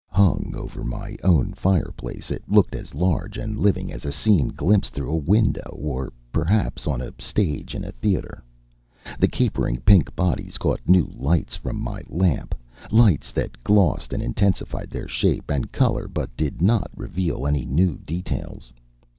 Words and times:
Hung 0.09 0.53
over 0.57 0.83
my 0.83 1.15
own 1.23 1.53
fireplace, 1.53 2.31
it 2.31 2.41
looked 2.49 2.73
as 2.73 2.95
large 2.95 3.37
and 3.37 3.55
living 3.55 3.93
as 3.93 4.03
a 4.03 4.11
scene 4.11 4.47
glimpsed 4.47 4.95
through 4.95 5.11
a 5.11 5.15
window 5.15 5.77
or, 5.79 6.11
perhaps, 6.31 6.87
on 6.87 7.01
a 7.01 7.13
stage 7.19 7.75
in 7.75 7.83
a 7.83 7.91
theater. 7.91 8.43
The 9.19 9.27
capering 9.27 9.77
pink 9.81 10.15
bodies 10.15 10.57
caught 10.57 10.81
new 10.87 11.07
lights 11.13 11.55
from 11.55 11.79
my 11.79 12.01
lamp, 12.09 12.55
lights 12.89 13.31
that 13.33 13.63
glossed 13.63 14.11
and 14.11 14.23
intensified 14.23 14.89
their 14.89 15.07
shape 15.07 15.51
and 15.51 15.71
color 15.71 16.07
but 16.07 16.35
did 16.35 16.63
not 16.63 16.89
reveal 16.95 17.45
any 17.45 17.63
new 17.67 17.99
details. 17.99 18.73